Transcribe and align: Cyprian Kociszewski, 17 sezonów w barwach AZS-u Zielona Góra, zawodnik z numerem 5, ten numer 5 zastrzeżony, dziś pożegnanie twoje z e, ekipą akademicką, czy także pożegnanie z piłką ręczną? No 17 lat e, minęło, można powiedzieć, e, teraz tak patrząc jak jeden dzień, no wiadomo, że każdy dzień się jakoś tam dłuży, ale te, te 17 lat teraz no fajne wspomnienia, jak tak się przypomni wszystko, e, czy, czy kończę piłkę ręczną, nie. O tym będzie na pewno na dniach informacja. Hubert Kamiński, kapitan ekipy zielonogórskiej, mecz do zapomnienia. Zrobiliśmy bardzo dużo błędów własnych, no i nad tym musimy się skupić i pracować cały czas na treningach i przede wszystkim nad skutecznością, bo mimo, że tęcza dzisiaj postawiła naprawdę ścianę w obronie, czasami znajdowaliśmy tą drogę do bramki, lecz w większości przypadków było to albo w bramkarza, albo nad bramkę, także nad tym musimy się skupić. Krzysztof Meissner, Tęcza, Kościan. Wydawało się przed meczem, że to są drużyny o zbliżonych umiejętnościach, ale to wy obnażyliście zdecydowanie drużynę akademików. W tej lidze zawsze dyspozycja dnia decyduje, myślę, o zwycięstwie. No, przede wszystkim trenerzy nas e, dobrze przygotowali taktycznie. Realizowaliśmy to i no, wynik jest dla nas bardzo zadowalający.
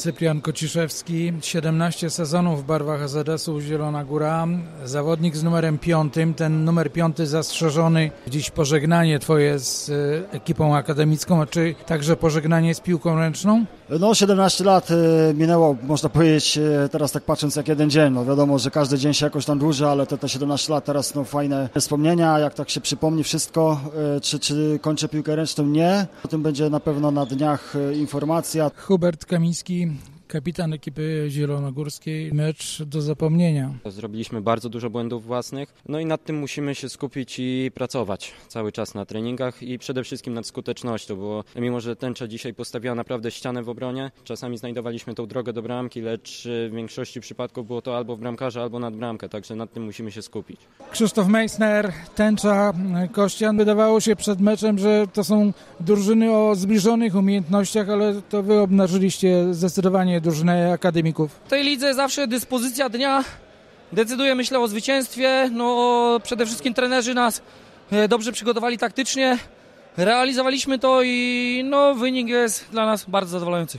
Cyprian 0.00 0.40
Kociszewski, 0.40 1.32
17 1.40 2.10
sezonów 2.10 2.62
w 2.62 2.66
barwach 2.66 3.02
AZS-u 3.02 3.60
Zielona 3.60 4.04
Góra, 4.04 4.46
zawodnik 4.84 5.36
z 5.36 5.42
numerem 5.42 5.78
5, 5.78 6.14
ten 6.36 6.64
numer 6.64 6.92
5 6.92 7.18
zastrzeżony, 7.18 8.10
dziś 8.28 8.50
pożegnanie 8.50 9.18
twoje 9.18 9.58
z 9.58 9.90
e, 9.90 9.92
ekipą 10.32 10.76
akademicką, 10.76 11.46
czy 11.46 11.74
także 11.86 12.16
pożegnanie 12.16 12.74
z 12.74 12.80
piłką 12.80 13.18
ręczną? 13.18 13.64
No 13.98 14.14
17 14.14 14.64
lat 14.64 14.88
e, 14.90 15.34
minęło, 15.34 15.76
można 15.82 16.08
powiedzieć, 16.08 16.58
e, 16.58 16.88
teraz 16.88 17.12
tak 17.12 17.22
patrząc 17.22 17.56
jak 17.56 17.68
jeden 17.68 17.90
dzień, 17.90 18.12
no 18.12 18.24
wiadomo, 18.24 18.58
że 18.58 18.70
każdy 18.70 18.98
dzień 18.98 19.14
się 19.14 19.26
jakoś 19.26 19.44
tam 19.44 19.58
dłuży, 19.58 19.86
ale 19.86 20.06
te, 20.06 20.18
te 20.18 20.28
17 20.28 20.72
lat 20.72 20.84
teraz 20.84 21.14
no 21.14 21.24
fajne 21.24 21.68
wspomnienia, 21.78 22.38
jak 22.38 22.54
tak 22.54 22.70
się 22.70 22.80
przypomni 22.80 23.24
wszystko, 23.24 23.80
e, 24.16 24.20
czy, 24.20 24.38
czy 24.38 24.78
kończę 24.82 25.08
piłkę 25.08 25.36
ręczną, 25.36 25.66
nie. 25.66 26.06
O 26.24 26.28
tym 26.28 26.42
będzie 26.42 26.70
na 26.70 26.80
pewno 26.80 27.10
na 27.10 27.26
dniach 27.26 27.74
informacja. 27.94 28.70
Hubert 28.76 29.26
Kamiński, 29.26 29.88
kapitan 30.30 30.72
ekipy 30.72 31.26
zielonogórskiej, 31.28 32.32
mecz 32.32 32.82
do 32.82 33.02
zapomnienia. 33.02 33.74
Zrobiliśmy 33.86 34.40
bardzo 34.40 34.68
dużo 34.68 34.90
błędów 34.90 35.24
własnych, 35.24 35.74
no 35.88 36.00
i 36.00 36.06
nad 36.06 36.24
tym 36.24 36.38
musimy 36.38 36.74
się 36.74 36.88
skupić 36.88 37.36
i 37.38 37.70
pracować 37.74 38.32
cały 38.48 38.72
czas 38.72 38.94
na 38.94 39.06
treningach 39.06 39.62
i 39.62 39.78
przede 39.78 40.04
wszystkim 40.04 40.34
nad 40.34 40.46
skutecznością, 40.46 41.16
bo 41.16 41.44
mimo, 41.56 41.80
że 41.80 41.96
tęcza 41.96 42.28
dzisiaj 42.28 42.54
postawiła 42.54 42.94
naprawdę 42.94 43.30
ścianę 43.30 43.62
w 43.62 43.68
obronie, 43.68 44.10
czasami 44.24 44.58
znajdowaliśmy 44.58 45.14
tą 45.14 45.26
drogę 45.26 45.52
do 45.52 45.62
bramki, 45.62 46.00
lecz 46.00 46.48
w 46.70 46.74
większości 46.74 47.20
przypadków 47.20 47.66
było 47.66 47.82
to 47.82 47.96
albo 47.96 48.16
w 48.16 48.20
bramkarza, 48.20 48.62
albo 48.62 48.78
nad 48.78 48.96
bramkę, 48.96 49.28
także 49.28 49.56
nad 49.56 49.72
tym 49.72 49.84
musimy 49.84 50.12
się 50.12 50.22
skupić. 50.22 50.60
Krzysztof 50.90 51.28
Meissner, 51.28 51.92
Tęcza, 52.14 52.72
Kościan. 53.12 53.56
Wydawało 53.56 54.00
się 54.00 54.16
przed 54.16 54.40
meczem, 54.40 54.78
że 54.78 55.06
to 55.12 55.24
są 55.24 55.52
drużyny 55.80 56.32
o 56.32 56.54
zbliżonych 56.54 57.14
umiejętnościach, 57.14 57.88
ale 57.88 58.22
to 58.22 58.42
wy 58.42 58.60
obnażyliście 58.60 59.54
zdecydowanie 59.54 60.19
drużynę 60.20 60.72
akademików. 60.72 61.32
W 61.44 61.48
tej 61.48 61.64
lidze 61.64 61.94
zawsze 61.94 62.26
dyspozycja 62.26 62.88
dnia 62.88 63.24
decyduje, 63.92 64.34
myślę, 64.34 64.60
o 64.60 64.68
zwycięstwie. 64.68 65.50
No, 65.52 66.20
przede 66.22 66.46
wszystkim 66.46 66.74
trenerzy 66.74 67.14
nas 67.14 67.42
e, 67.92 68.08
dobrze 68.08 68.32
przygotowali 68.32 68.78
taktycznie. 68.78 69.38
Realizowaliśmy 69.96 70.78
to 70.78 71.02
i 71.02 71.62
no, 71.64 71.94
wynik 71.94 72.28
jest 72.28 72.66
dla 72.70 72.86
nas 72.86 73.04
bardzo 73.04 73.30
zadowalający. 73.30 73.78